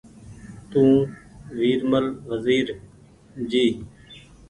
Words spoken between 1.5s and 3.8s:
ويرمل وزير جي